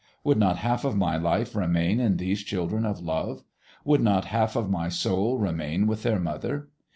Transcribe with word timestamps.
Would 0.23 0.39
not 0.39 0.57
half 0.57 0.83
of 0.83 0.97
my 0.97 1.15
life 1.15 1.55
remain 1.55 1.99
in 1.99 2.17
these 2.17 2.41
children 2.41 2.87
of 2.87 3.01
love? 3.01 3.43
Would 3.85 4.01
not 4.01 4.25
half 4.25 4.55
of 4.55 4.67
my 4.67 4.89
soul 4.89 5.37
remain 5.37 5.85
with 5.85 6.01
their 6.01 6.19
mother? 6.19 6.69